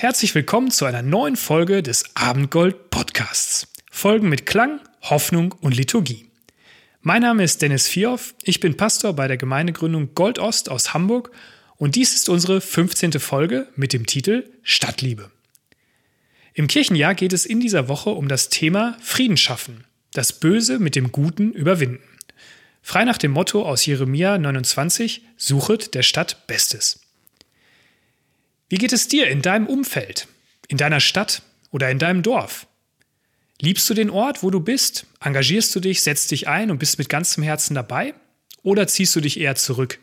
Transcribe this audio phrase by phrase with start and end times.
[0.00, 3.66] Herzlich willkommen zu einer neuen Folge des Abendgold Podcasts.
[3.90, 6.24] Folgen mit Klang, Hoffnung und Liturgie.
[7.02, 11.32] Mein Name ist Dennis Vierhoff, ich bin Pastor bei der Gemeindegründung Goldost aus Hamburg
[11.76, 13.20] und dies ist unsere 15.
[13.20, 15.30] Folge mit dem Titel Stadtliebe.
[16.54, 20.96] Im Kirchenjahr geht es in dieser Woche um das Thema Frieden schaffen, das Böse mit
[20.96, 22.00] dem Guten überwinden.
[22.80, 27.00] Frei nach dem Motto aus Jeremia 29, Suchet der Stadt Bestes.
[28.70, 30.28] Wie geht es dir in deinem Umfeld,
[30.68, 32.68] in deiner Stadt oder in deinem Dorf?
[33.60, 35.06] Liebst du den Ort, wo du bist?
[35.20, 38.14] Engagierst du dich, setzt dich ein und bist mit ganzem Herzen dabei?
[38.62, 39.98] Oder ziehst du dich eher zurück?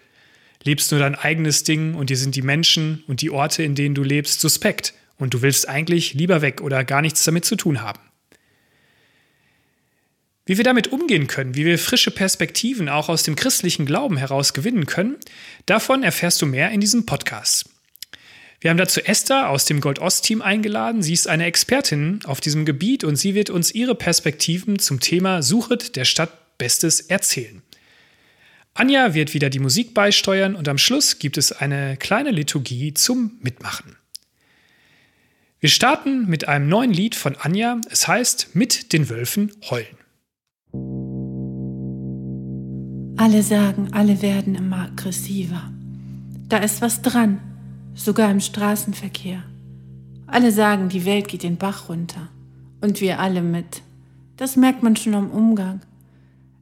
[0.63, 3.95] Lebst nur dein eigenes Ding und dir sind die Menschen und die Orte, in denen
[3.95, 7.81] du lebst, suspekt und du willst eigentlich lieber weg oder gar nichts damit zu tun
[7.81, 8.01] haben?
[10.45, 14.53] Wie wir damit umgehen können, wie wir frische Perspektiven auch aus dem christlichen Glauben heraus
[14.53, 15.15] gewinnen können,
[15.65, 17.69] davon erfährst du mehr in diesem Podcast.
[18.59, 21.03] Wir haben dazu Esther aus dem Gold-Ost-Team eingeladen.
[21.03, 25.43] Sie ist eine Expertin auf diesem Gebiet und sie wird uns ihre Perspektiven zum Thema
[25.43, 27.61] Suchet der Stadt Bestes erzählen.
[28.73, 33.37] Anja wird wieder die Musik beisteuern und am Schluss gibt es eine kleine Liturgie zum
[33.41, 33.95] Mitmachen.
[35.59, 37.79] Wir starten mit einem neuen Lied von Anja.
[37.91, 39.97] Es heißt Mit den Wölfen heulen.
[43.19, 45.71] Alle sagen, alle werden immer aggressiver.
[46.49, 47.39] Da ist was dran
[47.97, 49.43] sogar im Straßenverkehr.
[50.27, 52.29] Alle sagen, die Welt geht den Bach runter.
[52.79, 53.81] Und wir alle mit.
[54.37, 55.81] Das merkt man schon am Umgang.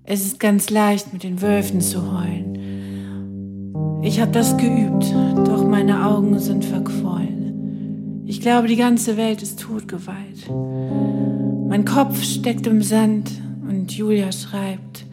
[0.03, 4.01] Es ist ganz leicht, mit den Wölfen zu heulen.
[4.01, 5.03] Ich habe das geübt,
[5.46, 8.23] doch meine Augen sind verquollen.
[8.28, 10.47] Ich glaube, die ganze Welt ist totgeweiht.
[10.47, 13.31] Mein Kopf steckt im Sand
[13.67, 15.06] und Julia schreibt,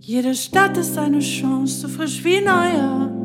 [0.00, 3.21] jede Stadt ist eine Chance, so frisch wie neuer.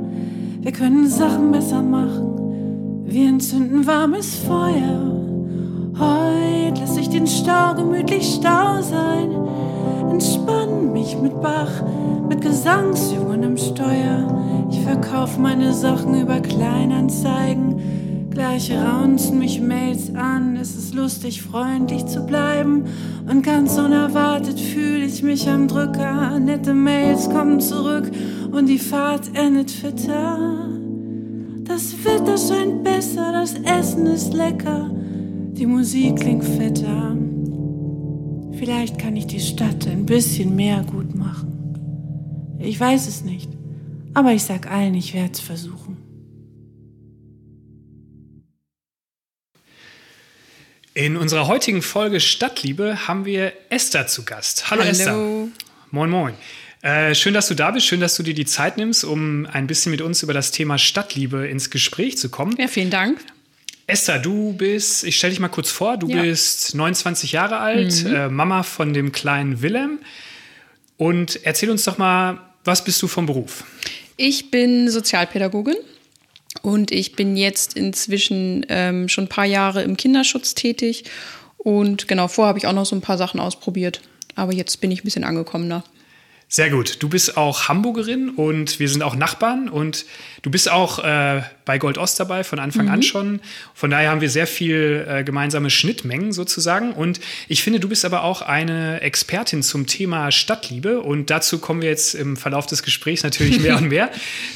[0.60, 3.04] Wir können Sachen besser machen.
[3.06, 5.14] Wir entzünden warmes Feuer.
[6.00, 9.32] Heut lass ich den Stau gemütlich Stau sein.
[10.10, 11.72] Entspann mich mit Bach,
[12.28, 14.68] mit Gesangsübungen am Steuer.
[14.72, 18.30] Ich verkauf meine Sachen über Kleinanzeigen.
[18.32, 20.58] Gleich raunzen mich Mails an.
[20.58, 22.86] Es ist lustig, freundlich zu bleiben.
[23.30, 26.40] Und ganz unerwartet fühle ich mich am Drücker.
[26.40, 28.12] Nette Mails kommen zurück
[28.52, 30.70] und die Fahrt endet fitter.
[31.64, 37.18] Das Wetter scheint besser, das Essen ist lecker, die Musik klingt fetter.
[38.58, 42.58] Vielleicht kann ich die Stadt ein bisschen mehr gut machen.
[42.60, 43.50] Ich weiß es nicht,
[44.14, 45.98] aber ich sag allen, ich werde es versuchen.
[50.94, 54.72] In unserer heutigen Folge Stadtliebe haben wir Esther zu Gast.
[54.72, 54.92] Hallo, Hallo.
[54.92, 55.48] Esther.
[55.92, 56.34] Moin, moin.
[56.82, 57.86] Äh, schön, dass du da bist.
[57.88, 60.78] Schön, dass du dir die Zeit nimmst, um ein bisschen mit uns über das Thema
[60.78, 62.56] Stadtliebe ins Gespräch zu kommen.
[62.60, 63.20] Ja, vielen Dank.
[63.88, 66.22] Esther, du bist, ich stelle dich mal kurz vor, du Ja.
[66.22, 70.00] bist 29 Jahre alt, äh, Mama von dem kleinen Willem.
[70.98, 73.64] Und erzähl uns doch mal, was bist du vom Beruf?
[74.18, 75.78] Ich bin Sozialpädagogin
[76.64, 81.06] und ich bin jetzt inzwischen ähm, schon ein paar Jahre im Kinderschutz tätig.
[81.58, 84.02] Und genau, vorher habe ich auch noch so ein paar Sachen ausprobiert.
[84.36, 85.84] Aber jetzt bin ich ein bisschen angekommener.
[86.50, 87.04] Sehr gut.
[87.04, 90.06] Du bist auch Hamburgerin und wir sind auch Nachbarn und
[90.44, 93.42] du bist auch äh, bei Gold Ost dabei von Anfang an schon.
[93.76, 96.94] Von daher haben wir sehr viel äh, gemeinsame Schnittmengen sozusagen.
[96.94, 101.82] Und ich finde, du bist aber auch eine Expertin zum Thema Stadtliebe und dazu kommen
[101.82, 104.10] wir jetzt im Verlauf des Gesprächs natürlich mehr und mehr.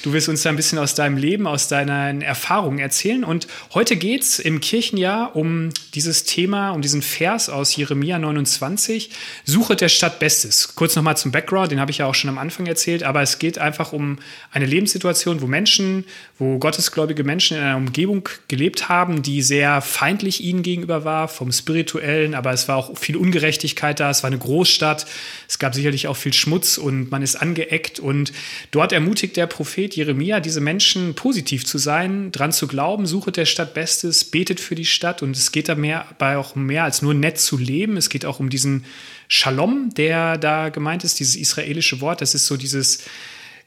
[0.03, 3.23] Du wirst uns da ein bisschen aus deinem Leben, aus deinen Erfahrungen erzählen.
[3.23, 9.09] Und heute geht's im Kirchenjahr um dieses Thema, um diesen Vers aus Jeremia 29,
[9.43, 10.75] Suche der Stadt Bestes.
[10.75, 13.37] Kurz nochmal zum Background, den habe ich ja auch schon am Anfang erzählt, aber es
[13.37, 14.19] geht einfach um
[14.51, 16.05] eine Lebenssituation, wo Menschen,
[16.39, 21.51] wo gottesgläubige Menschen in einer Umgebung gelebt haben, die sehr feindlich ihnen gegenüber war, vom
[21.51, 25.05] Spirituellen, aber es war auch viel Ungerechtigkeit da, es war eine Großstadt,
[25.47, 28.33] es gab sicherlich auch viel Schmutz und man ist angeeckt und
[28.71, 33.45] dort ermutigt der Prophet Jeremia, diese Menschen positiv zu sein, dran zu glauben, suche der
[33.45, 37.13] Stadt Bestes, betet für die Stadt und es geht dabei auch um mehr als nur
[37.13, 38.85] nett zu leben, es geht auch um diesen
[39.33, 43.05] Shalom, der da gemeint ist, dieses israelische Wort, das ist so dieses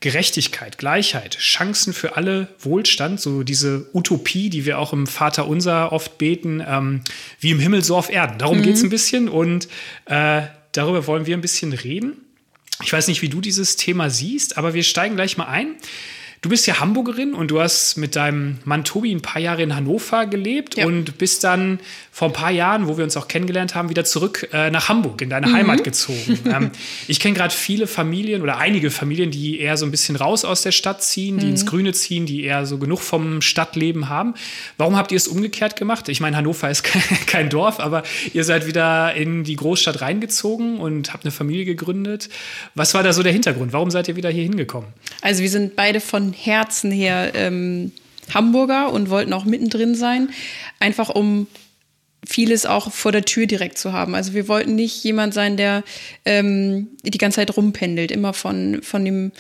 [0.05, 5.93] Gerechtigkeit, Gleichheit, Chancen für alle, Wohlstand, so diese Utopie, die wir auch im Vater Unser
[5.93, 7.01] oft beten, ähm,
[7.41, 8.37] wie im Himmel so auf Erden.
[8.37, 9.67] Darum geht es ein bisschen und
[10.05, 10.43] äh,
[10.73, 12.19] darüber wollen wir ein bisschen reden.
[12.83, 15.77] Ich weiß nicht, wie du dieses Thema siehst, aber wir steigen gleich mal ein.
[16.45, 19.75] Du bist ja Hamburgerin und du hast mit deinem Mann Tobi ein paar Jahre in
[19.75, 20.85] Hannover gelebt Ja.
[20.85, 21.81] und bist dann
[22.13, 25.23] vor ein paar Jahren, wo wir uns auch kennengelernt haben, wieder zurück äh, nach Hamburg,
[25.23, 26.39] in deine Heimat gezogen.
[26.45, 26.71] ähm,
[27.09, 30.61] ich kenne gerade viele Familien oder einige Familien, die eher so ein bisschen raus aus
[30.61, 34.35] der Stadt ziehen, die ins Grüne ziehen, die eher so genug vom Stadtleben haben.
[34.77, 36.11] Warum habt ihr es umgekehrt gemacht?
[36.11, 36.85] Ich meine, Hannover ist
[37.27, 38.03] kein Dorf, aber
[38.35, 42.29] ihr seid wieder in die Großstadt reingezogen und habt eine Familie gegründet.
[42.75, 43.73] Was war da so der Hintergrund?
[43.73, 44.91] Warum seid ihr wieder hier hingekommen?
[45.23, 47.93] Also wir sind beide von Herzen her ähm,
[48.33, 50.31] Hamburger und wollten auch mittendrin sein,
[50.81, 51.47] einfach um
[52.27, 54.15] vieles auch vor der Tür direkt zu haben.
[54.15, 55.85] Also wir wollten nicht jemand sein, der
[56.25, 59.33] ähm, die ganze Zeit rumpendelt, immer von, von dem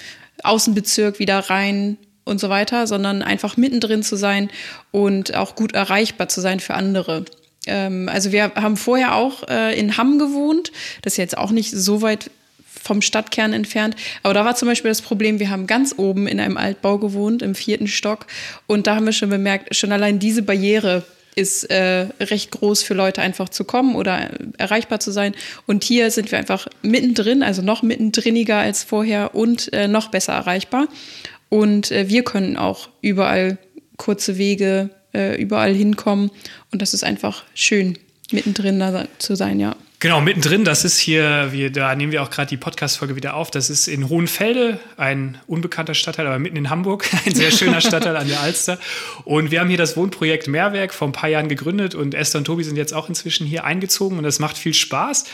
[0.42, 4.50] Außenbezirk wieder rein und so weiter, sondern einfach mittendrin zu sein
[4.90, 7.24] und auch gut erreichbar zu sein für andere.
[7.66, 11.70] Ähm, also wir haben vorher auch äh, in Hamm gewohnt, das ist jetzt auch nicht
[11.70, 12.30] so weit
[12.84, 13.96] vom Stadtkern entfernt.
[14.22, 17.42] Aber da war zum Beispiel das Problem, wir haben ganz oben in einem Altbau gewohnt,
[17.42, 18.26] im vierten Stock.
[18.66, 21.04] Und da haben wir schon bemerkt, schon allein diese Barriere
[21.34, 25.34] ist äh, recht groß für Leute einfach zu kommen oder äh, erreichbar zu sein.
[25.66, 30.34] Und hier sind wir einfach mittendrin, also noch mittendriniger als vorher und äh, noch besser
[30.34, 30.86] erreichbar.
[31.48, 33.58] Und äh, wir können auch überall
[33.96, 36.30] kurze Wege, äh, überall hinkommen.
[36.70, 37.98] Und das ist einfach schön,
[38.30, 39.74] mittendrin da zu sein, ja.
[40.04, 43.50] Genau, mittendrin, das ist hier, wir, da nehmen wir auch gerade die Podcast-Folge wieder auf.
[43.50, 48.14] Das ist in Hohenfelde, ein unbekannter Stadtteil, aber mitten in Hamburg, ein sehr schöner Stadtteil
[48.14, 48.78] an der Alster.
[49.24, 52.44] Und wir haben hier das Wohnprojekt Mehrwerk vor ein paar Jahren gegründet und Esther und
[52.44, 55.24] Tobi sind jetzt auch inzwischen hier eingezogen und das macht viel Spaß.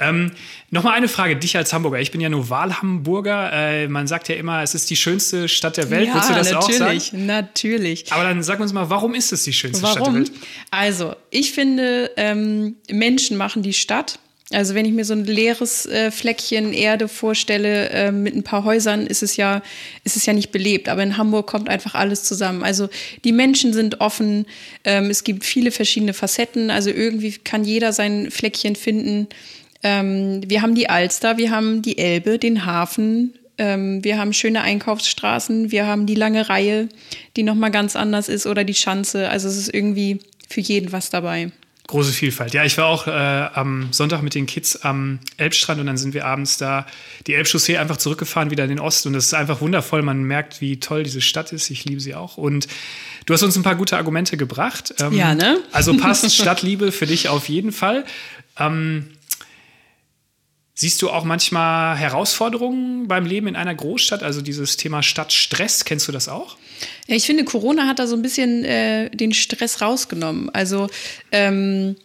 [0.00, 0.32] Ähm,
[0.72, 1.98] Nochmal eine Frage, dich als Hamburger.
[1.98, 3.52] Ich bin ja nur Wahlhamburger.
[3.52, 6.08] Äh, man sagt ja immer, es ist die schönste Stadt der Welt.
[6.14, 7.26] Willst du das auch natürlich, sagen?
[7.26, 8.12] natürlich.
[8.12, 10.14] Aber dann sag uns mal, warum ist es die schönste Stadt der Warum?
[10.14, 10.32] Welt?
[10.70, 14.20] Also, ich finde, ähm, Menschen machen die Stadt.
[14.52, 18.64] Also wenn ich mir so ein leeres äh, Fleckchen Erde vorstelle äh, mit ein paar
[18.64, 19.62] Häusern, ist es ja,
[20.02, 20.88] ist es ja nicht belebt.
[20.88, 22.64] Aber in Hamburg kommt einfach alles zusammen.
[22.64, 22.88] Also
[23.22, 24.46] die Menschen sind offen.
[24.82, 26.70] Ähm, es gibt viele verschiedene Facetten.
[26.70, 29.28] Also irgendwie kann jeder sein Fleckchen finden.
[29.82, 33.34] Ähm, wir haben die Alster, wir haben die Elbe, den Hafen.
[33.58, 35.70] Ähm, wir haben schöne Einkaufsstraßen.
[35.70, 36.88] Wir haben die lange Reihe,
[37.36, 39.28] die noch mal ganz anders ist oder die Schanze.
[39.28, 41.50] Also es ist irgendwie für jeden was dabei.
[41.90, 42.54] Große Vielfalt.
[42.54, 46.14] Ja, ich war auch äh, am Sonntag mit den Kids am Elbstrand und dann sind
[46.14, 46.86] wir abends da
[47.26, 49.08] die Elbchaussee einfach zurückgefahren, wieder in den Osten.
[49.08, 50.02] Und das ist einfach wundervoll.
[50.02, 51.68] Man merkt, wie toll diese Stadt ist.
[51.68, 52.36] Ich liebe sie auch.
[52.36, 52.68] Und
[53.26, 54.94] du hast uns ein paar gute Argumente gebracht.
[55.00, 55.58] Ähm, Ja, ne?
[55.72, 58.04] Also passt Stadtliebe für dich auf jeden Fall.
[58.56, 59.06] Ähm,
[60.80, 64.22] Siehst du auch manchmal Herausforderungen beim Leben in einer Großstadt?
[64.22, 66.56] Also dieses Thema Stadtstress, kennst du das auch?
[67.06, 70.48] Ja, ich finde, Corona hat da so ein bisschen äh, den Stress rausgenommen.
[70.54, 70.88] Also
[71.32, 71.96] ähm,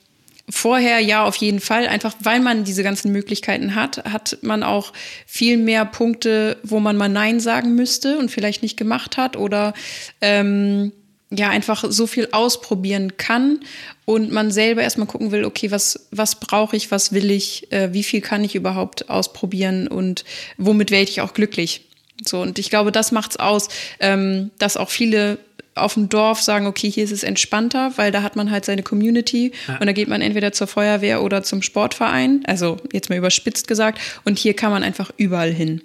[0.49, 4.91] vorher ja auf jeden Fall, einfach weil man diese ganzen Möglichkeiten hat, hat man auch
[5.25, 9.73] viel mehr Punkte, wo man mal Nein sagen müsste und vielleicht nicht gemacht hat oder
[10.19, 10.91] ähm,
[11.31, 13.59] ja einfach so viel ausprobieren kann
[14.05, 17.93] und man selber erstmal gucken will, okay, was, was brauche ich, was will ich, äh,
[17.93, 20.23] wie viel kann ich überhaupt ausprobieren und
[20.57, 21.81] womit werde ich auch glücklich.
[22.25, 25.37] So, und ich glaube, das macht's aus, ähm, dass auch viele
[25.73, 28.81] auf dem Dorf sagen, okay, hier ist es entspannter, weil da hat man halt seine
[28.81, 29.77] Community Ja.
[29.79, 33.99] und da geht man entweder zur Feuerwehr oder zum Sportverein, also jetzt mal überspitzt gesagt,
[34.23, 35.81] und hier kann man einfach überall hin.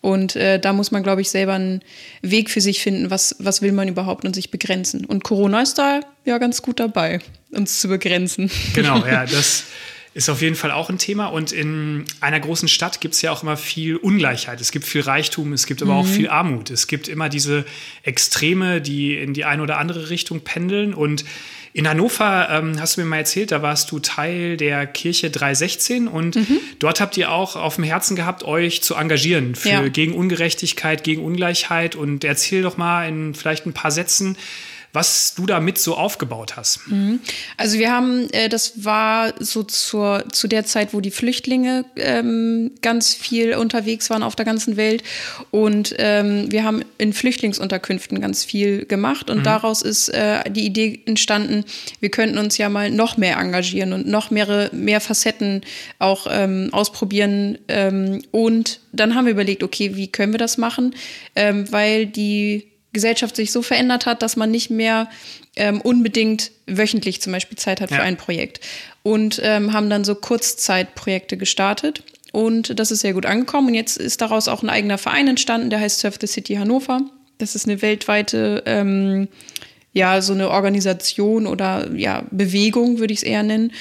[0.00, 1.82] Und äh, da muss man, glaube ich, selber einen
[2.22, 5.04] Weg für sich finden, was, was will man überhaupt und sich begrenzen.
[5.04, 8.50] Und Corona ist da ja ganz gut dabei, uns zu begrenzen.
[8.74, 9.64] Genau, ja, das
[10.14, 11.26] ist auf jeden Fall auch ein Thema.
[11.26, 14.60] Und in einer großen Stadt gibt es ja auch immer viel Ungleichheit.
[14.60, 16.70] Es gibt viel Reichtum, es gibt aber auch viel Armut.
[16.70, 17.64] Es gibt immer diese
[18.04, 20.94] Extreme, die in die eine oder andere Richtung pendeln.
[20.94, 21.24] Und
[21.76, 26.06] in Hannover, ähm, hast du mir mal erzählt, da warst du Teil der Kirche 316
[26.08, 26.38] und
[26.78, 29.88] dort habt ihr auch auf dem Herzen gehabt, euch zu engagieren für, Ja.
[29.88, 31.96] gegen Ungerechtigkeit, gegen Ungleichheit.
[31.96, 34.36] Und erzähl doch mal in vielleicht ein paar Sätzen,
[34.94, 36.80] was du damit so aufgebaut hast.
[37.56, 42.70] Also wir haben, äh, das war so zur, zu der Zeit, wo die Flüchtlinge ähm,
[42.80, 45.02] ganz viel unterwegs waren auf der ganzen Welt.
[45.50, 49.30] Und ähm, wir haben in Flüchtlingsunterkünften ganz viel gemacht.
[49.30, 51.64] Und daraus ist äh, die Idee entstanden,
[51.98, 55.62] wir könnten uns ja mal noch mehr engagieren und noch mehrere, mehr Facetten
[55.98, 57.58] auch ähm, ausprobieren.
[57.66, 60.94] Ähm, und dann haben wir überlegt, okay, wie können wir das machen?
[61.34, 65.10] Ähm, weil die Gesellschaft sich so verändert hat, dass man nicht mehr
[65.56, 68.02] ähm, unbedingt wöchentlich zum Beispiel Zeit hat für Ja.
[68.02, 68.60] ein Projekt.
[69.02, 72.02] Und ähm, haben dann so Kurzzeitprojekte gestartet.
[72.32, 73.68] Und das ist sehr gut angekommen.
[73.68, 77.02] Und jetzt ist daraus auch ein eigener Verein entstanden, der heißt Surf the City Hannover.
[77.38, 79.28] Das ist eine weltweite, ähm,
[79.92, 83.72] ja, so eine Organisation oder ja, Bewegung, würde ich es eher nennen.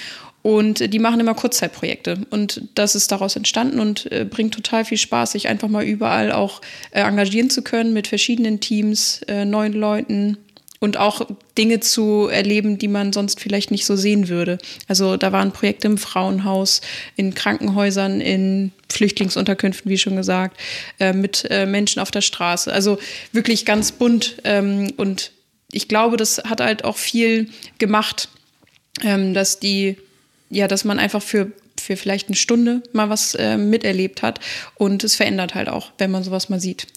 [0.43, 2.19] Und die machen immer Kurzzeitprojekte.
[2.29, 6.33] Und das ist daraus entstanden und äh, bringt total viel Spaß, sich einfach mal überall
[6.33, 10.37] auch äh, engagieren zu können mit verschiedenen Teams, äh, neuen Leuten
[10.83, 11.25] und auch
[11.57, 14.57] Dinge zu erleben, die man sonst vielleicht nicht so sehen würde.
[14.89, 16.81] Also da waren Projekte im Frauenhaus,
[17.15, 20.59] in Krankenhäusern, in Flüchtlingsunterkünften, wie schon gesagt,
[20.99, 22.73] äh, mit äh, Menschen auf der Straße.
[22.73, 22.97] Also
[23.31, 24.35] wirklich ganz bunt.
[24.43, 25.31] Ähm, und
[25.71, 28.27] ich glaube, das hat halt auch viel gemacht,
[29.05, 29.95] ähm, dass die
[30.53, 34.39] ja, dass man einfach für, für vielleicht eine Stunde mal was äh, miterlebt hat.
[34.75, 36.87] Und es verändert halt auch, wenn man sowas mal sieht.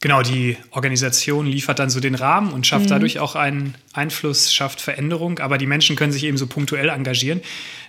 [0.00, 2.90] Genau, die Organisation liefert dann so den Rahmen und schafft mhm.
[2.90, 7.40] dadurch auch einen Einfluss, schafft Veränderung, aber die Menschen können sich eben so punktuell engagieren.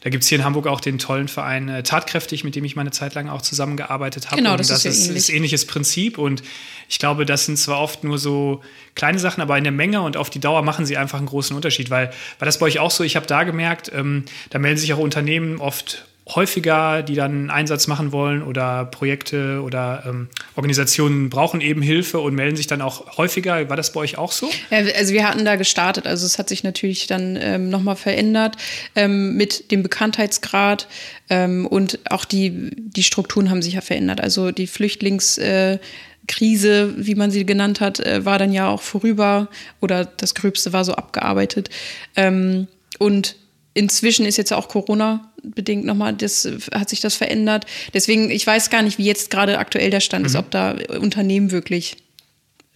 [0.01, 2.75] Da gibt es hier in Hamburg auch den tollen Verein äh, Tatkräftig, mit dem ich
[2.75, 4.37] meine Zeit lang auch zusammengearbeitet habe.
[4.37, 5.35] Genau, das, und das ist, ja ist ähnlich.
[5.35, 6.41] ähnliches Prinzip und
[6.87, 8.63] ich glaube, das sind zwar oft nur so
[8.95, 11.55] kleine Sachen, aber in der Menge und auf die Dauer machen sie einfach einen großen
[11.55, 12.07] Unterschied, weil
[12.39, 13.03] war das bei euch auch so?
[13.03, 17.88] Ich habe da gemerkt, ähm, da melden sich auch Unternehmen oft häufiger, die dann Einsatz
[17.88, 23.17] machen wollen oder Projekte oder ähm, Organisationen brauchen eben Hilfe und melden sich dann auch
[23.17, 23.69] häufiger.
[23.69, 24.50] War das bei euch auch so?
[24.69, 26.07] Ja, also wir hatten da gestartet.
[26.07, 28.57] Also es hat sich natürlich dann ähm, nochmal verändert
[28.95, 30.88] ähm, mit dem Bekanntheitsgrad
[31.29, 34.21] ähm, und auch die, die Strukturen haben sich ja verändert.
[34.21, 35.79] Also die Flüchtlings- äh,
[36.27, 39.50] Krise, wie man sie genannt hat, äh, war dann ja auch vorüber
[39.81, 41.71] oder das Gröbste war so abgearbeitet.
[42.15, 42.67] Ähm,
[43.00, 43.36] und
[43.79, 47.65] inzwischen ist jetzt auch Corona bedingt nochmal, das hat sich das verändert.
[47.93, 50.25] Deswegen, ich weiß gar nicht, wie jetzt gerade aktuell der Stand mhm.
[50.27, 51.95] ist, ob da Unternehmen wirklich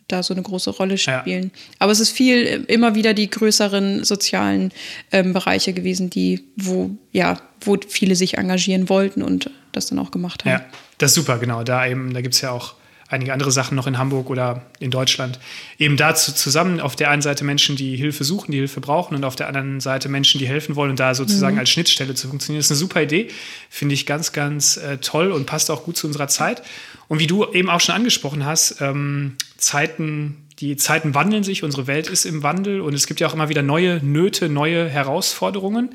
[0.07, 1.51] da so eine große Rolle spielen.
[1.53, 1.61] Ja.
[1.79, 4.71] Aber es ist viel immer wieder die größeren sozialen
[5.11, 10.11] ähm, Bereiche gewesen, die, wo, ja, wo viele sich engagieren wollten und das dann auch
[10.11, 10.51] gemacht haben.
[10.51, 10.65] Ja,
[10.99, 11.63] das ist super, genau.
[11.63, 12.75] Da eben, da gibt es ja auch
[13.13, 15.39] einige andere Sachen noch in Hamburg oder in Deutschland.
[15.77, 19.23] Eben dazu zusammen auf der einen Seite Menschen, die Hilfe suchen, die Hilfe brauchen und
[19.23, 21.59] auf der anderen Seite Menschen, die helfen wollen und da sozusagen mhm.
[21.59, 22.59] als Schnittstelle zu funktionieren.
[22.59, 23.29] Das ist eine super Idee,
[23.69, 26.63] finde ich ganz, ganz äh, toll und passt auch gut zu unserer Zeit.
[27.07, 31.87] Und wie du eben auch schon angesprochen hast, ähm, Zeiten, die Zeiten wandeln sich, unsere
[31.87, 35.93] Welt ist im Wandel und es gibt ja auch immer wieder neue Nöte, neue Herausforderungen.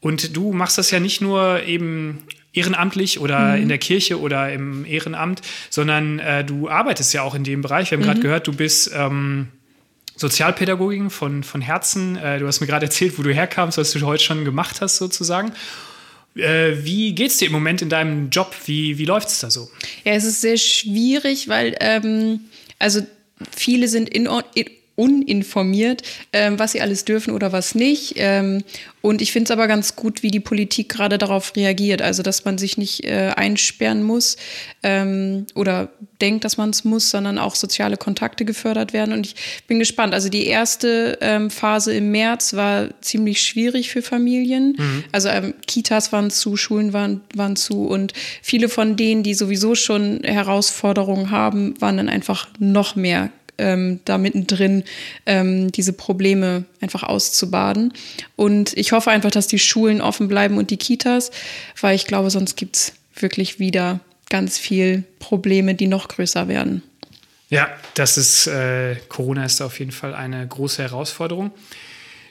[0.00, 3.62] Und du machst das ja nicht nur eben ehrenamtlich oder mhm.
[3.62, 7.90] in der Kirche oder im Ehrenamt, sondern äh, du arbeitest ja auch in dem Bereich.
[7.90, 8.06] Wir haben mhm.
[8.06, 9.48] gerade gehört, du bist ähm,
[10.16, 12.16] Sozialpädagogin von, von Herzen.
[12.16, 14.96] Äh, du hast mir gerade erzählt, wo du herkamst, was du heute schon gemacht hast,
[14.96, 15.52] sozusagen.
[16.34, 18.54] Äh, wie es dir im Moment in deinem Job?
[18.66, 19.70] Wie, wie läuft es da so?
[20.04, 22.40] Ja, es ist sehr schwierig, weil ähm,
[22.78, 23.00] also
[23.54, 28.14] viele sind in, in uninformiert, ähm, was sie alles dürfen oder was nicht.
[28.16, 28.62] Ähm,
[29.00, 32.02] und ich finde es aber ganz gut, wie die Politik gerade darauf reagiert.
[32.02, 34.36] Also, dass man sich nicht äh, einsperren muss
[34.82, 35.88] ähm, oder
[36.20, 39.12] denkt, dass man es muss, sondern auch soziale Kontakte gefördert werden.
[39.12, 39.34] Und ich
[39.66, 40.14] bin gespannt.
[40.14, 44.76] Also, die erste ähm, Phase im März war ziemlich schwierig für Familien.
[44.78, 45.04] Mhm.
[45.10, 47.86] Also, ähm, Kitas waren zu, Schulen waren, waren zu.
[47.86, 53.30] Und viele von denen, die sowieso schon Herausforderungen haben, waren dann einfach noch mehr
[53.62, 54.84] ähm, da mittendrin
[55.24, 57.92] ähm, diese Probleme einfach auszubaden.
[58.36, 61.30] Und ich hoffe einfach, dass die Schulen offen bleiben und die Kitas,
[61.80, 66.82] weil ich glaube, sonst gibt es wirklich wieder ganz viel Probleme, die noch größer werden.
[67.48, 71.52] Ja, das ist, äh, Corona ist auf jeden Fall eine große Herausforderung.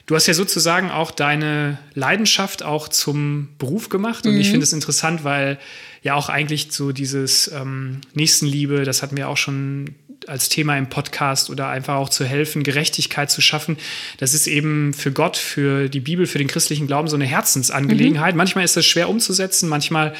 [0.06, 4.26] Du hast ja sozusagen auch deine Leidenschaft auch zum Beruf gemacht.
[4.26, 4.40] Und mhm.
[4.40, 5.58] ich finde es interessant, weil
[6.02, 9.94] ja auch eigentlich so dieses ähm, Nächstenliebe, das hatten wir auch schon
[10.28, 13.76] als Thema im Podcast oder einfach auch zu helfen, Gerechtigkeit zu schaffen.
[14.18, 18.34] Das ist eben für Gott, für die Bibel, für den christlichen Glauben so eine Herzensangelegenheit.
[18.34, 18.38] Mhm.
[18.38, 20.14] Manchmal ist das schwer umzusetzen, manchmal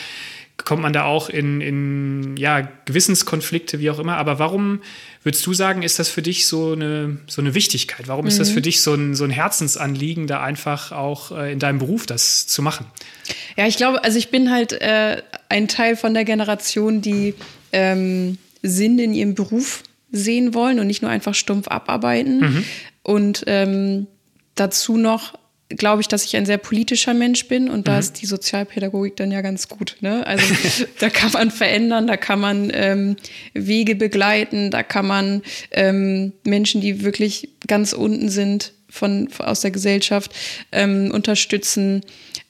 [0.65, 4.17] kommt man da auch in, in ja, Gewissenskonflikte, wie auch immer.
[4.17, 4.81] Aber warum
[5.23, 8.09] würdest du sagen, ist das für dich so eine, so eine Wichtigkeit?
[8.09, 8.29] Warum mhm.
[8.29, 8.55] ist das mhm.
[8.55, 12.47] für dich so ein, so ein Herzensanliegen, da einfach auch äh, in deinem Beruf das
[12.47, 12.87] zu machen?
[13.57, 17.35] Ja, ich glaube, also ich bin halt äh, ein Teil von der Generation, die
[17.73, 22.40] ähm, Sinn in ihrem Beruf sehen wollen und nicht nur einfach stumpf abarbeiten.
[22.40, 22.64] Mhm.
[23.02, 24.07] Und ähm,
[24.54, 25.35] dazu noch
[25.76, 27.99] glaube ich, dass ich ein sehr politischer Mensch bin und da mhm.
[27.99, 29.97] ist die Sozialpädagogik dann ja ganz gut.
[30.00, 30.26] Ne?
[30.26, 30.45] Also
[31.00, 33.16] da kann man verändern, da kann man ähm,
[33.54, 39.71] Wege begleiten, da kann man ähm, Menschen, die wirklich ganz unten sind von, aus der
[39.71, 40.33] Gesellschaft,
[40.71, 42.02] ähm, unterstützen.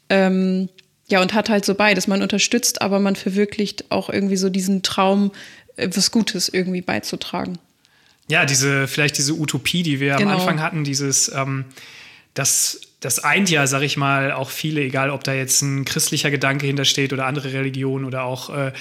[0.09, 0.69] Ähm,
[1.09, 2.07] ja, und hat halt so beides.
[2.07, 5.31] Man unterstützt, aber man verwirklicht auch irgendwie so diesen Traum,
[5.95, 7.59] was Gutes irgendwie beizutragen.
[8.29, 10.31] Ja, diese, vielleicht diese Utopie, die wir genau.
[10.31, 11.65] am Anfang hatten, dieses, ähm,
[12.35, 16.31] das, das eint ja, sag ich mal, auch viele, egal ob da jetzt ein christlicher
[16.31, 18.73] Gedanke hintersteht oder andere Religionen oder auch äh,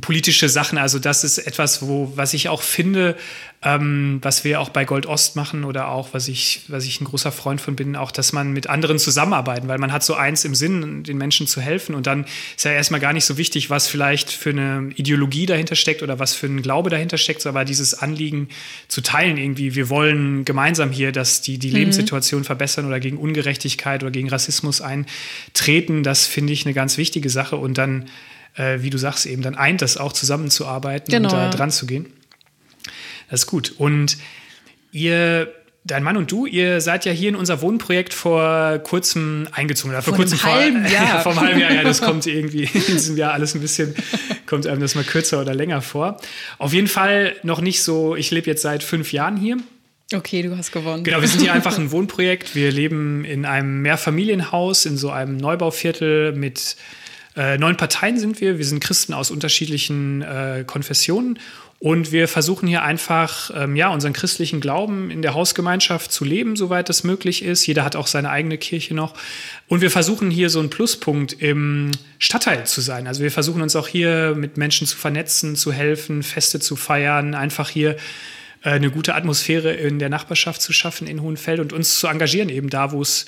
[0.00, 0.78] politische Sachen.
[0.78, 3.16] Also das ist etwas, wo, was ich auch finde,
[3.60, 7.04] ähm, was wir auch bei Gold Ost machen oder auch, was ich, was ich ein
[7.04, 10.44] großer Freund von bin, auch, dass man mit anderen zusammenarbeiten, weil man hat so eins
[10.44, 12.24] im Sinn, den Menschen zu helfen und dann
[12.56, 16.20] ist ja erstmal gar nicht so wichtig, was vielleicht für eine Ideologie dahinter steckt oder
[16.20, 18.48] was für ein Glaube dahinter steckt, aber dieses Anliegen
[18.86, 21.76] zu teilen irgendwie, wir wollen gemeinsam hier, dass die, die mhm.
[21.76, 27.28] Lebenssituation verbessern oder gegen Ungerechtigkeit oder gegen Rassismus eintreten, das finde ich eine ganz wichtige
[27.28, 28.08] Sache und dann
[28.54, 31.86] äh, wie du sagst, eben dann eint das auch zusammenzuarbeiten genau, und da dran zu
[31.86, 32.06] gehen.
[33.30, 33.74] Das ist gut.
[33.76, 34.16] Und
[34.92, 35.52] ihr,
[35.84, 39.92] dein Mann und du, ihr seid ja hier in unser Wohnprojekt vor kurzem eingezogen.
[39.92, 41.20] Oder vor, vor kurzem einem halben vor, Jahr.
[41.22, 41.72] vor einem halben Jahr.
[41.72, 43.94] Ja, das kommt irgendwie in diesem Jahr alles ein bisschen,
[44.46, 46.20] kommt einem das mal kürzer oder länger vor.
[46.58, 49.58] Auf jeden Fall noch nicht so, ich lebe jetzt seit fünf Jahren hier.
[50.14, 51.04] Okay, du hast gewonnen.
[51.04, 52.54] Genau, wir sind hier einfach ein Wohnprojekt.
[52.54, 56.76] Wir leben in einem Mehrfamilienhaus, in so einem Neubauviertel mit
[57.36, 58.56] äh, neun Parteien sind wir.
[58.56, 61.38] Wir sind Christen aus unterschiedlichen äh, Konfessionen
[61.80, 66.56] und wir versuchen hier einfach, ähm, ja, unseren christlichen Glauben in der Hausgemeinschaft zu leben,
[66.56, 67.66] soweit das möglich ist.
[67.66, 69.14] Jeder hat auch seine eigene Kirche noch.
[69.68, 73.06] Und wir versuchen hier so ein Pluspunkt im Stadtteil zu sein.
[73.06, 77.36] Also wir versuchen uns auch hier mit Menschen zu vernetzen, zu helfen, Feste zu feiern,
[77.36, 77.96] einfach hier
[78.64, 82.48] äh, eine gute Atmosphäre in der Nachbarschaft zu schaffen in Hohenfeld und uns zu engagieren,
[82.48, 83.26] eben da, wo es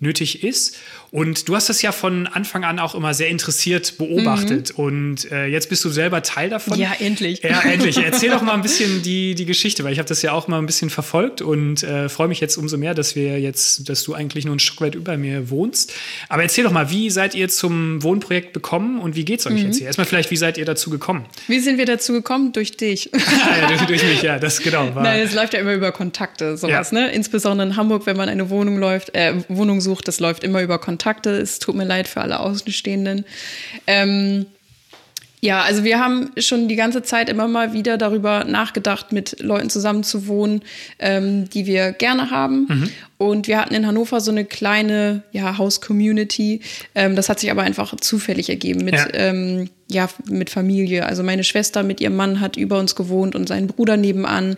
[0.00, 0.76] nötig ist.
[1.10, 4.76] Und du hast das ja von Anfang an auch immer sehr interessiert beobachtet.
[4.76, 4.84] Mhm.
[4.84, 6.78] Und äh, jetzt bist du selber Teil davon.
[6.78, 7.42] Ja, endlich.
[7.42, 7.96] Ja, endlich.
[8.04, 10.58] Erzähl doch mal ein bisschen die, die Geschichte, weil ich habe das ja auch mal
[10.58, 14.14] ein bisschen verfolgt und äh, freue mich jetzt umso mehr, dass wir jetzt, dass du
[14.14, 15.92] eigentlich nur ein Stück weit über mir wohnst.
[16.28, 19.54] Aber erzähl doch mal, wie seid ihr zum Wohnprojekt bekommen und wie geht es euch
[19.54, 19.66] mhm.
[19.66, 19.86] jetzt hier?
[19.86, 21.24] Erstmal vielleicht, wie seid ihr dazu gekommen?
[21.46, 22.52] Wie sind wir dazu gekommen?
[22.52, 23.10] Durch dich.
[23.60, 24.94] ja, durch, durch, mich, ja, das genau.
[24.94, 25.02] War.
[25.02, 26.98] Nein, es läuft ja immer über Kontakte, sowas, ja.
[26.98, 27.12] ne?
[27.12, 30.78] Insbesondere in Hamburg, wenn man eine Wohnung läuft, äh, Wohnung sucht, das läuft immer über
[30.78, 31.30] Kontakte.
[31.30, 33.24] Es tut mir leid für alle Außenstehenden.
[33.86, 34.46] Ähm,
[35.40, 39.70] ja, also wir haben schon die ganze Zeit immer mal wieder darüber nachgedacht, mit Leuten
[39.70, 40.62] zusammen zu wohnen,
[40.98, 42.66] ähm, die wir gerne haben.
[42.68, 42.90] Mhm.
[43.18, 46.60] Und wir hatten in Hannover so eine kleine ja, Haus-Community.
[46.94, 49.06] Ähm, das hat sich aber einfach zufällig ergeben mit, ja.
[49.12, 51.06] Ähm, ja, mit Familie.
[51.06, 54.56] Also meine Schwester mit ihrem Mann hat über uns gewohnt und sein Bruder nebenan.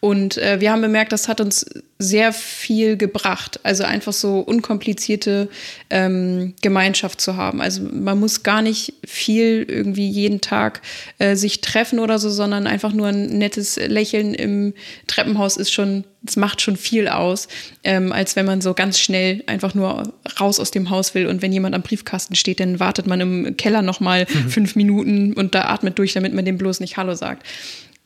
[0.00, 1.66] Und äh, wir haben bemerkt, das hat uns
[2.02, 3.60] sehr viel gebracht.
[3.62, 5.48] Also einfach so unkomplizierte
[5.90, 7.60] ähm, Gemeinschaft zu haben.
[7.60, 10.82] Also man muss gar nicht viel irgendwie jeden Tag
[11.18, 14.74] äh, sich treffen oder so, sondern einfach nur ein nettes Lächeln im
[15.06, 17.48] Treppenhaus ist schon es macht schon viel aus,
[17.82, 21.42] ähm, als wenn man so ganz schnell einfach nur raus aus dem Haus will und
[21.42, 24.48] wenn jemand am Briefkasten steht, dann wartet man im Keller noch mal mhm.
[24.48, 27.44] fünf Minuten und da atmet durch, damit man dem bloß nicht Hallo sagt.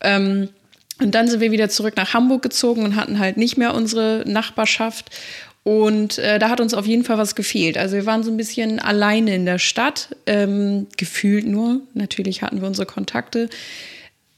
[0.01, 0.49] Ähm,
[1.01, 4.25] und dann sind wir wieder zurück nach Hamburg gezogen und hatten halt nicht mehr unsere
[4.27, 5.11] Nachbarschaft.
[5.63, 7.77] Und äh, da hat uns auf jeden Fall was gefehlt.
[7.77, 11.81] Also wir waren so ein bisschen alleine in der Stadt, ähm, gefühlt nur.
[11.93, 13.49] Natürlich hatten wir unsere Kontakte.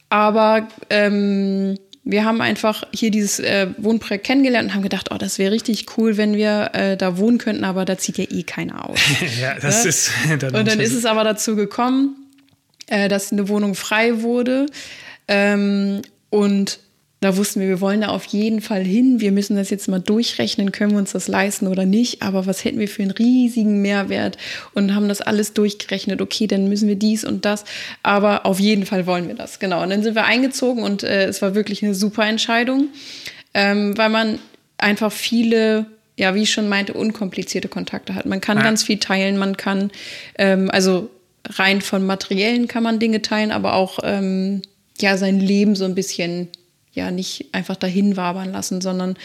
[0.09, 5.39] Aber ähm, wir haben einfach hier dieses äh, Wohnprojekt kennengelernt und haben gedacht, oh, das
[5.39, 8.89] wäre richtig cool, wenn wir äh, da wohnen könnten, aber da zieht ja eh keiner
[8.89, 8.99] aus.
[9.41, 9.91] ja, das ja?
[9.91, 10.11] ist.
[10.39, 12.17] Dann und dann ist es aber dazu gekommen,
[12.87, 14.65] äh, dass eine Wohnung frei wurde.
[15.29, 16.81] Ähm, und
[17.21, 19.21] da wussten wir, wir wollen da auf jeden Fall hin.
[19.21, 22.23] Wir müssen das jetzt mal durchrechnen, können wir uns das leisten oder nicht.
[22.23, 24.39] Aber was hätten wir für einen riesigen Mehrwert
[24.73, 26.23] und haben das alles durchgerechnet.
[26.23, 27.65] Okay, dann müssen wir dies und das.
[28.05, 29.59] Aber auf jeden Fall wollen wir das.
[29.59, 29.83] Genau.
[29.83, 32.89] Und dann sind wir eingezogen und äh, es war wirklich eine super Entscheidung,
[33.53, 34.39] ähm, weil man
[34.79, 35.87] einfach viele
[36.17, 38.27] ja, wie ich schon meinte, unkomplizierte Kontakte hat.
[38.27, 38.65] Man kann ja.
[38.65, 39.93] ganz viel teilen, man kann,
[40.37, 41.11] ähm, also
[41.49, 44.63] rein von Materiellen kann man Dinge teilen, aber auch ähm,
[45.03, 46.49] ja sein Leben so ein bisschen
[46.93, 49.17] ja nicht einfach dahin wabern lassen, sondern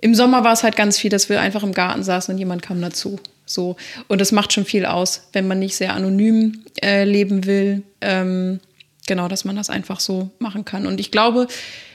[0.00, 2.62] im Sommer war es halt ganz viel, dass wir einfach im Garten saßen und jemand
[2.62, 3.18] kam dazu.
[3.46, 3.76] So.
[4.06, 7.82] Und das macht schon viel aus, wenn man nicht sehr anonym äh, leben will.
[8.00, 8.60] Ähm,
[9.06, 10.86] genau, dass man das einfach so machen kann.
[10.86, 11.48] Und ich glaube,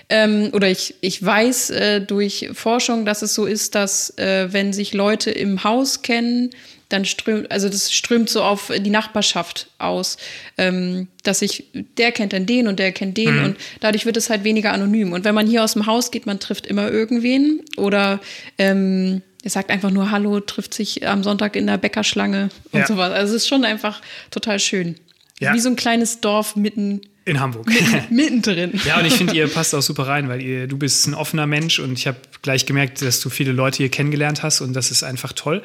[0.10, 4.73] ähm, oder ich, ich weiß äh, durch Forschung, dass es so ist, dass äh, wenn
[4.73, 6.49] sich Leute im Haus kennen,
[6.93, 10.17] dann strömt, also das strömt so auf die Nachbarschaft aus,
[10.58, 11.65] ähm, dass ich,
[11.97, 13.43] der kennt dann den und der kennt den mhm.
[13.45, 15.12] und dadurch wird es halt weniger anonym.
[15.12, 18.19] Und wenn man hier aus dem Haus geht, man trifft immer irgendwen oder
[18.58, 22.88] ähm, er sagt einfach nur Hallo, trifft sich am Sonntag in der Bäckerschlange und ja.
[22.88, 23.12] sowas.
[23.12, 24.01] Also es ist schon einfach
[24.32, 24.95] total schön.
[25.39, 25.53] Ja.
[25.53, 27.67] Wie so ein kleines Dorf mitten in Hamburg.
[28.10, 28.79] Mittendrin.
[28.86, 31.47] ja, und ich finde, ihr passt auch super rein, weil ihr, du bist ein offener
[31.47, 34.91] Mensch und ich habe gleich gemerkt, dass du viele Leute hier kennengelernt hast und das
[34.91, 35.62] ist einfach toll.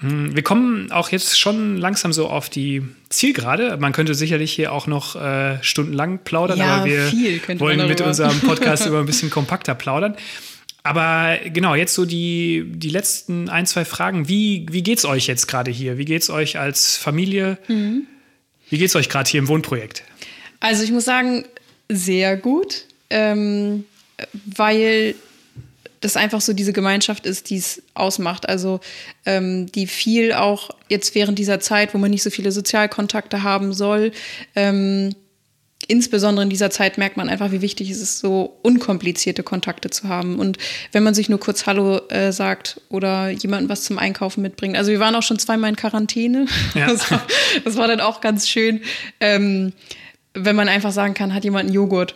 [0.00, 3.76] Hm, wir kommen auch jetzt schon langsam so auf die Zielgerade.
[3.78, 8.40] Man könnte sicherlich hier auch noch äh, stundenlang plaudern, ja, aber wir wollen mit unserem
[8.40, 10.16] Podcast über ein bisschen kompakter plaudern.
[10.82, 14.28] Aber genau, jetzt so die, die letzten ein, zwei Fragen.
[14.28, 15.96] Wie, wie es euch jetzt gerade hier?
[15.96, 17.56] Wie geht es euch als Familie?
[17.68, 18.02] Mhm.
[18.68, 20.04] Wie es euch gerade hier im Wohnprojekt?
[20.60, 21.44] Also ich muss sagen,
[21.88, 22.84] sehr gut.
[23.10, 23.84] ähm,
[24.44, 25.14] weil
[26.04, 28.48] das einfach so diese Gemeinschaft ist, die es ausmacht.
[28.48, 28.80] Also
[29.24, 33.72] ähm, die viel auch jetzt während dieser Zeit, wo man nicht so viele Sozialkontakte haben
[33.72, 34.12] soll,
[34.54, 35.14] ähm,
[35.88, 40.08] insbesondere in dieser Zeit merkt man einfach, wie wichtig es ist, so unkomplizierte Kontakte zu
[40.08, 40.38] haben.
[40.38, 40.58] Und
[40.92, 44.76] wenn man sich nur kurz Hallo äh, sagt oder jemanden was zum Einkaufen mitbringt.
[44.76, 46.46] Also wir waren auch schon zweimal in Quarantäne.
[46.74, 46.86] Ja.
[46.94, 47.26] Das, war,
[47.64, 48.82] das, war, dann auch ganz schön,
[49.20, 49.72] ähm,
[50.34, 52.14] wenn man einfach sagen kann, hat jemand einen Joghurt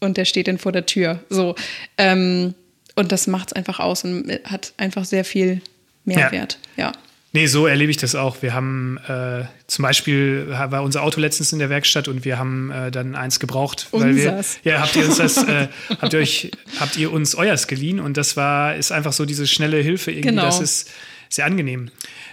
[0.00, 1.20] und der steht dann vor der Tür.
[1.28, 1.54] So.
[1.96, 2.54] Ähm,
[2.98, 5.62] und das macht es einfach aus und hat einfach sehr viel
[6.04, 6.58] Mehrwert.
[6.76, 6.86] ja.
[6.86, 6.92] ja.
[7.34, 8.40] Nee, so erlebe ich das auch.
[8.40, 12.70] Wir haben äh, zum Beispiel war unser Auto letztens in der Werkstatt und wir haben
[12.70, 14.58] äh, dann eins gebraucht, weil Unsers.
[14.62, 15.68] wir ja habt ihr uns das äh,
[16.00, 19.46] habt ihr euch habt ihr uns euers geliehen und das war ist einfach so diese
[19.46, 20.30] schnelle Hilfe irgendwie.
[20.30, 20.46] Genau.
[20.46, 20.90] Das ist
[21.28, 21.90] sehr angenehm.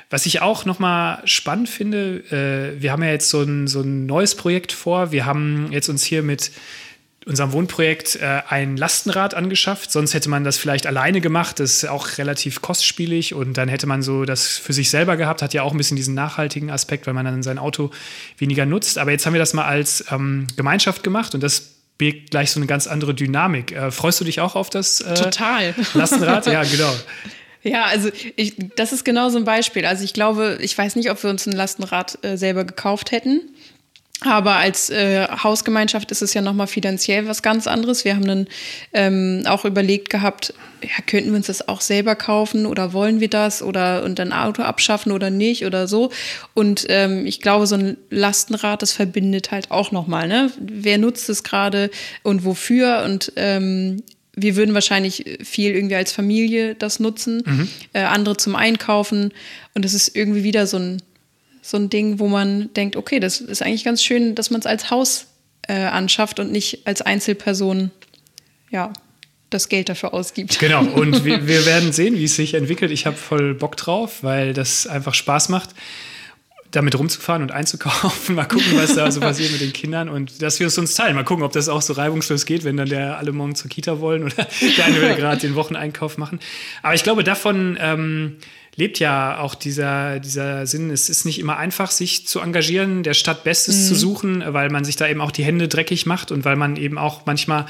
[0.09, 3.81] Was ich auch noch mal spannend finde, äh, wir haben ja jetzt so ein so
[3.81, 5.11] ein neues Projekt vor.
[5.11, 6.51] Wir haben jetzt uns hier mit
[7.25, 9.91] unserem Wohnprojekt äh, ein Lastenrad angeschafft.
[9.91, 11.59] Sonst hätte man das vielleicht alleine gemacht.
[11.59, 15.41] Das ist auch relativ kostspielig und dann hätte man so das für sich selber gehabt.
[15.41, 17.89] Hat ja auch ein bisschen diesen nachhaltigen Aspekt, weil man dann sein Auto
[18.37, 18.97] weniger nutzt.
[18.97, 22.59] Aber jetzt haben wir das mal als ähm, Gemeinschaft gemacht und das birgt gleich so
[22.59, 23.71] eine ganz andere Dynamik.
[23.71, 25.73] Äh, freust du dich auch auf das äh, Total.
[25.93, 26.45] Lastenrad?
[26.45, 26.93] ja, genau.
[27.63, 29.87] Ja, also ich, das ist genau so ein Beispiel.
[29.87, 33.41] Also ich glaube, ich weiß nicht, ob wir uns ein Lastenrad äh, selber gekauft hätten.
[34.25, 38.05] Aber als äh, Hausgemeinschaft ist es ja nochmal finanziell was ganz anderes.
[38.05, 38.47] Wir haben dann
[38.93, 43.29] ähm, auch überlegt gehabt, ja, könnten wir uns das auch selber kaufen oder wollen wir
[43.29, 46.11] das oder und dann Auto abschaffen oder nicht oder so.
[46.53, 50.51] Und ähm, ich glaube, so ein Lastenrad, das verbindet halt auch nochmal, ne?
[50.59, 51.89] Wer nutzt es gerade
[52.23, 53.03] und wofür?
[53.05, 54.03] Und ähm,
[54.35, 57.69] wir würden wahrscheinlich viel irgendwie als Familie das nutzen, mhm.
[57.93, 59.31] äh, andere zum Einkaufen.
[59.73, 61.01] Und es ist irgendwie wieder so ein
[61.65, 64.67] so ein Ding, wo man denkt, okay, das ist eigentlich ganz schön, dass man es
[64.67, 65.25] als Haus
[65.67, 67.89] äh, anschafft und nicht als Einzelperson,
[68.69, 68.93] ja,
[69.49, 70.59] das Geld dafür ausgibt.
[70.59, 72.91] Genau, und wir, wir werden sehen, wie es sich entwickelt.
[72.91, 75.71] Ich habe voll Bock drauf, weil das einfach Spaß macht,
[76.69, 78.35] damit rumzufahren und einzukaufen.
[78.35, 81.15] Mal gucken, was da so passiert mit den Kindern und dass wir es uns teilen.
[81.15, 83.99] Mal gucken, ob das auch so reibungslos geht, wenn dann der alle morgen zur Kita
[84.01, 84.35] wollen oder
[84.77, 86.39] der eine will gerade den Wocheneinkauf machen.
[86.83, 88.37] Aber ich glaube, davon ähm,
[88.77, 90.89] lebt ja auch dieser, dieser Sinn.
[90.89, 93.87] Es ist nicht immer einfach, sich zu engagieren, der Stadt Bestes mhm.
[93.87, 96.75] zu suchen, weil man sich da eben auch die Hände dreckig macht und weil man
[96.75, 97.65] eben auch manchmal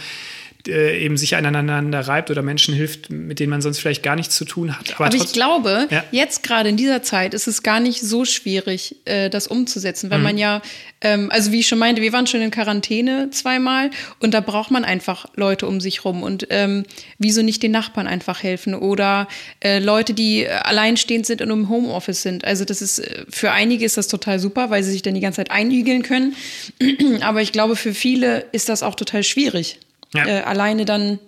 [0.67, 4.35] äh, eben sich aneinander reibt oder Menschen hilft, mit denen man sonst vielleicht gar nichts
[4.35, 4.95] zu tun hat.
[4.95, 6.03] Aber, Aber ich glaube, ja.
[6.11, 10.19] jetzt gerade in dieser Zeit ist es gar nicht so schwierig, äh, das umzusetzen, weil
[10.19, 10.23] mhm.
[10.23, 10.61] man ja,
[11.01, 14.71] ähm, also wie ich schon meinte, wir waren schon in Quarantäne zweimal und da braucht
[14.71, 16.83] man einfach Leute um sich rum und ähm,
[17.17, 19.27] wieso nicht den Nachbarn einfach helfen oder
[19.63, 22.45] äh, Leute, die alleinstehend sind und im Homeoffice sind.
[22.45, 25.21] Also das ist äh, für einige ist das total super, weil sie sich dann die
[25.21, 26.35] ganze Zeit einügeln können.
[27.21, 29.79] Aber ich glaube, für viele ist das auch total schwierig
[30.13, 30.25] ja.
[30.25, 31.19] äh, alleine dann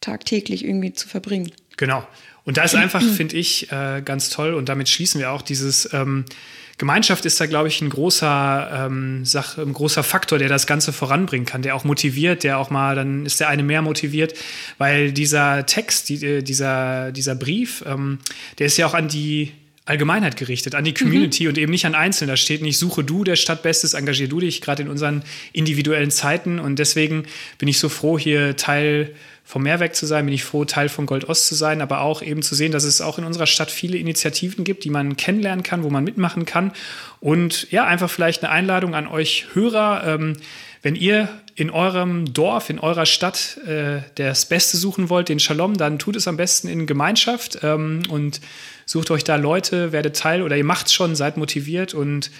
[0.00, 1.52] tagtäglich irgendwie zu verbringen.
[1.76, 2.06] Genau.
[2.44, 5.92] Und da ist einfach, finde ich, äh, ganz toll und damit schließen wir auch dieses
[5.92, 6.24] ähm,
[6.76, 10.92] Gemeinschaft ist da, glaube ich, ein großer, ähm, Sach, ein großer Faktor, der das Ganze
[10.92, 14.34] voranbringen kann, der auch motiviert, der auch mal, dann ist der eine mehr motiviert,
[14.78, 18.18] weil dieser Text, die, äh, dieser, dieser Brief, ähm,
[18.58, 19.52] der ist ja auch an die
[19.86, 21.48] Allgemeinheit gerichtet, an die Community mhm.
[21.50, 22.32] und eben nicht an Einzelne.
[22.32, 26.10] Da steht nicht, suche du der Stadt Bestes, engagier du dich, gerade in unseren individuellen
[26.10, 26.58] Zeiten.
[26.58, 27.24] Und deswegen
[27.58, 31.04] bin ich so froh, hier Teil vom Mehrwerk zu sein, bin ich froh, Teil von
[31.04, 33.70] Gold Ost zu sein, aber auch eben zu sehen, dass es auch in unserer Stadt
[33.70, 36.72] viele Initiativen gibt, die man kennenlernen kann, wo man mitmachen kann.
[37.20, 40.38] Und ja, einfach vielleicht eine Einladung an euch Hörer, ähm,
[40.80, 45.76] wenn ihr in eurem Dorf, in eurer Stadt äh, das Beste suchen wollt, den Shalom,
[45.76, 48.40] dann tut es am besten in Gemeinschaft ähm, und
[48.86, 52.30] sucht euch da Leute, werdet Teil oder ihr macht es schon, seid motiviert und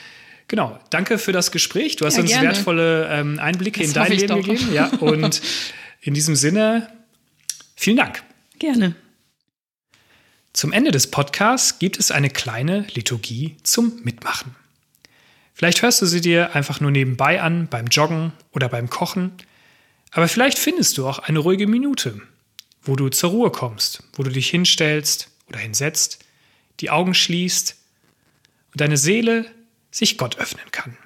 [0.48, 1.96] genau, danke für das Gespräch.
[1.96, 2.48] Du hast ja, uns gerne.
[2.48, 4.36] wertvolle ähm, Einblicke das in dein Leben doch.
[4.36, 4.72] gegeben.
[4.72, 5.40] Ja, und
[6.00, 6.88] in diesem Sinne,
[7.76, 8.22] vielen Dank.
[8.58, 8.96] Gerne.
[10.52, 14.54] Zum Ende des Podcasts gibt es eine kleine Liturgie zum Mitmachen.
[15.54, 19.32] Vielleicht hörst du sie dir einfach nur nebenbei an, beim Joggen oder beim Kochen,
[20.10, 22.20] aber vielleicht findest du auch eine ruhige Minute,
[22.82, 26.24] wo du zur Ruhe kommst, wo du dich hinstellst oder hinsetzt
[26.80, 27.76] die Augen schließt
[28.72, 29.46] und deine Seele
[29.90, 30.96] sich Gott öffnen kann.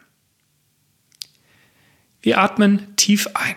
[2.23, 3.57] Wir atmen tief ein.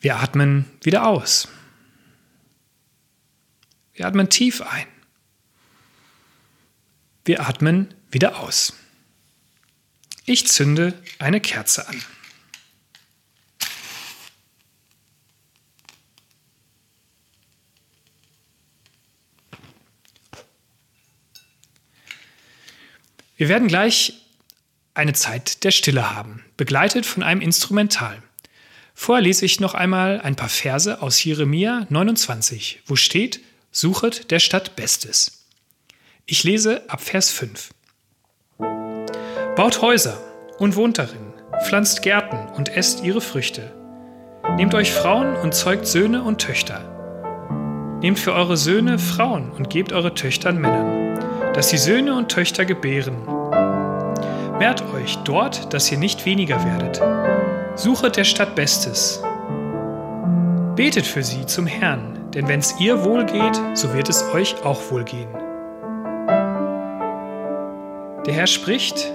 [0.00, 1.48] Wir atmen wieder aus.
[3.94, 4.86] Wir atmen tief ein.
[7.24, 8.74] Wir atmen wieder aus.
[10.24, 12.02] Ich zünde eine Kerze an.
[23.36, 24.12] Wir werden gleich
[24.92, 28.22] eine Zeit der Stille haben, begleitet von einem Instrumental.
[28.94, 33.40] Vorher lese ich noch einmal ein paar Verse aus Jeremia 29, wo steht,
[33.72, 35.46] Suchet der Stadt Bestes.
[36.26, 37.70] Ich lese ab Vers 5.
[39.56, 40.16] Baut Häuser
[40.58, 41.32] und wohnt darin,
[41.64, 43.72] pflanzt Gärten und esst ihre Früchte.
[44.56, 46.80] Nehmt euch Frauen und zeugt Söhne und Töchter.
[48.00, 51.18] Nehmt für eure Söhne Frauen und gebt eure Töchtern Männern,
[51.52, 53.16] dass sie Söhne und Töchter gebären.
[54.58, 57.02] Mehrt euch dort, dass ihr nicht weniger werdet.
[57.74, 59.20] Suchet der Stadt Bestes.
[60.76, 64.62] Betet für sie zum Herrn, denn wenn es ihr wohl geht, so wird es euch
[64.64, 65.49] auch wohl gehen.
[68.26, 69.12] Der Herr spricht,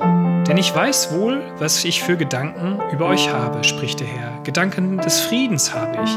[0.48, 4.40] denn ich weiß wohl, was ich für Gedanken über euch habe, spricht der Herr.
[4.44, 6.10] Gedanken des Friedens habe ich,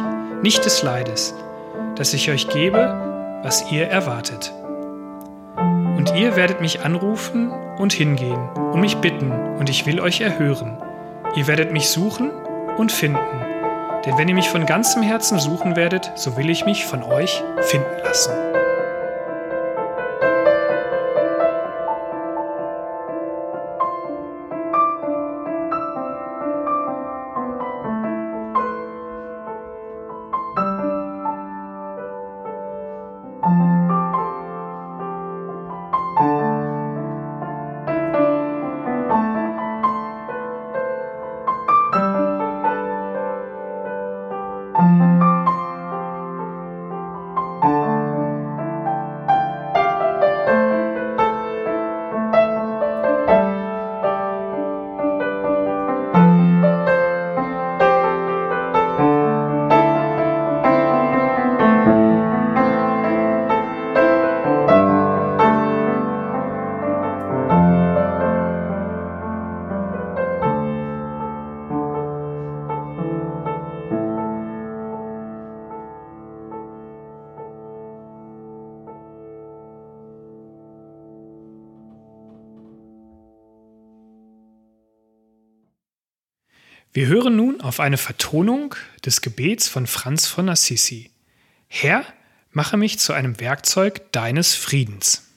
[0.43, 1.35] nicht des Leides,
[1.97, 4.55] dass ich euch gebe, was ihr erwartet.
[5.97, 10.79] Und ihr werdet mich anrufen und hingehen und mich bitten, und ich will euch erhören.
[11.37, 12.31] Ihr werdet mich suchen
[12.79, 13.19] und finden.
[14.07, 17.43] Denn wenn ihr mich von ganzem Herzen suchen werdet, so will ich mich von euch
[17.61, 18.33] finden lassen.
[86.99, 88.75] Wir hören nun auf eine Vertonung
[89.07, 91.13] des Gebets von Franz von Assisi.
[91.69, 92.05] Herr,
[92.51, 95.28] mache mich zu einem Werkzeug deines Friedens.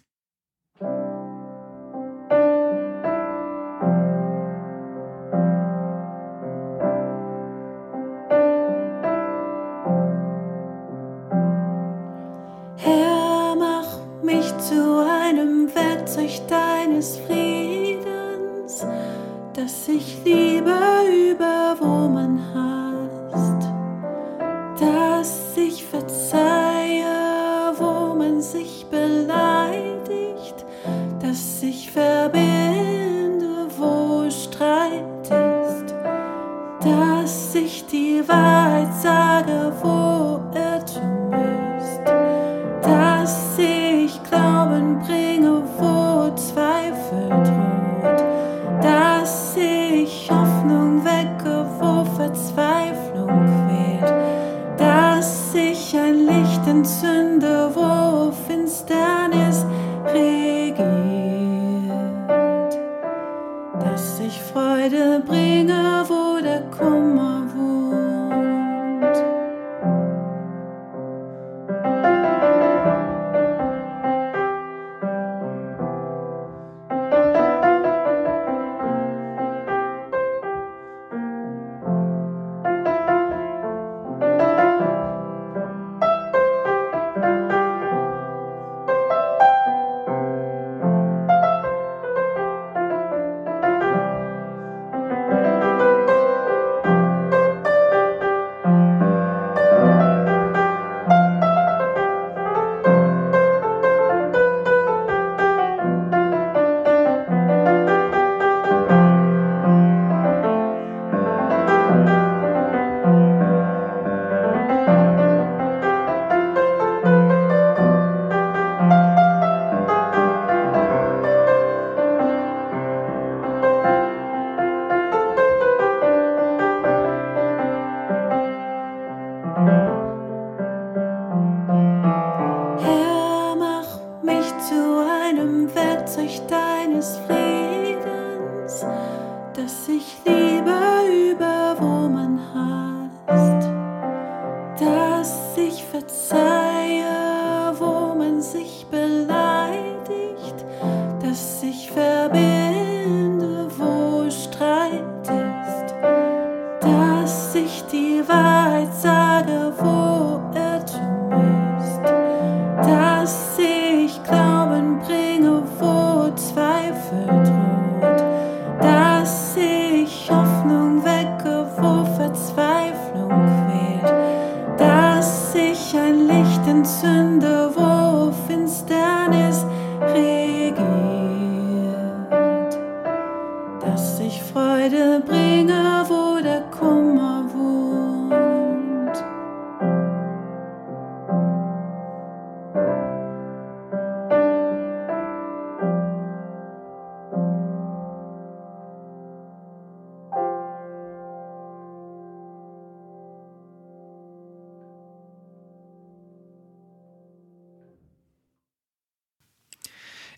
[146.34, 146.71] Ich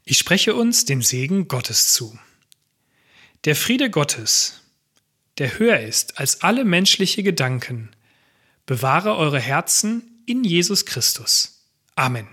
[0.06, 2.18] Ich spreche uns den Segen Gottes zu.
[3.46, 4.62] Der Friede Gottes,
[5.38, 7.90] der höher ist als alle menschliche Gedanken,
[8.66, 11.64] bewahre eure Herzen in Jesus Christus.
[11.96, 12.28] Amen.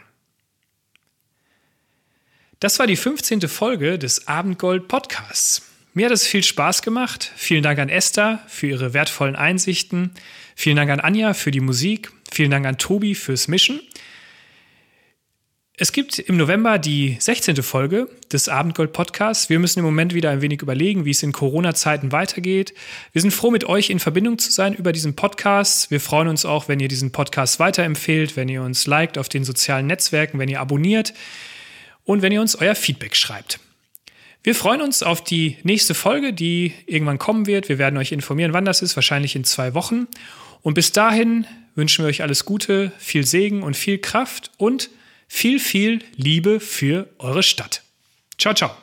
[2.59, 3.48] Das war die 15.
[3.48, 5.62] Folge des Abendgold Podcasts.
[5.94, 7.33] Mir hat es viel Spaß gemacht.
[7.37, 10.12] Vielen Dank an Esther für ihre wertvollen Einsichten.
[10.54, 12.12] Vielen Dank an Anja für die Musik.
[12.30, 13.80] Vielen Dank an Tobi fürs Mischen.
[15.83, 17.62] Es gibt im November die 16.
[17.62, 19.49] Folge des Abendgold Podcasts.
[19.49, 22.75] Wir müssen im Moment wieder ein wenig überlegen, wie es in Corona-Zeiten weitergeht.
[23.12, 25.90] Wir sind froh, mit euch in Verbindung zu sein über diesen Podcast.
[25.90, 29.43] Wir freuen uns auch, wenn ihr diesen Podcast weiterempfehlt, wenn ihr uns liked auf den
[29.43, 31.14] sozialen Netzwerken, wenn ihr abonniert
[32.05, 33.59] und wenn ihr uns euer Feedback schreibt.
[34.43, 37.71] Wir freuen uns auf die nächste Folge, die irgendwann kommen wird.
[37.71, 40.09] Wir werden euch informieren, wann das ist, wahrscheinlich in zwei Wochen.
[40.61, 44.90] Und bis dahin wünschen wir euch alles Gute, viel Segen und viel Kraft und
[45.31, 47.83] viel, viel Liebe für eure Stadt.
[48.37, 48.77] Ciao, ciao.